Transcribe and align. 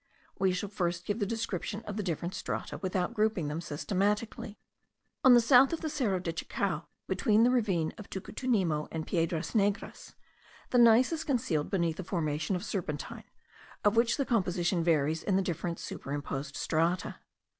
We 0.39 0.51
shall 0.51 0.67
first 0.67 1.05
give 1.05 1.19
the 1.19 1.27
description 1.27 1.83
of 1.83 1.95
the 1.95 2.01
different 2.01 2.33
strata, 2.33 2.79
without 2.79 3.13
grouping 3.13 3.49
them 3.49 3.61
systematically. 3.61 4.57
On 5.23 5.35
the 5.35 5.39
south 5.41 5.73
of 5.73 5.81
the 5.81 5.91
Cerro 5.91 6.17
de 6.17 6.33
Chacao, 6.33 6.87
between 7.07 7.43
the 7.43 7.51
ravine 7.51 7.93
of 7.99 8.09
Tucutunemo 8.09 8.87
and 8.91 9.05
Piedras 9.05 9.53
Negras, 9.53 10.15
the 10.71 10.79
gneiss 10.79 11.11
is 11.11 11.23
concealed 11.23 11.69
beneath 11.69 11.99
a 11.99 12.03
formation 12.03 12.55
of 12.55 12.65
serpentine, 12.65 13.25
of 13.83 13.95
which 13.95 14.17
the 14.17 14.25
composition 14.25 14.83
varies 14.83 15.21
in 15.21 15.35
the 15.35 15.43
different 15.43 15.77
superimposed 15.77 16.55
strata. 16.55 17.17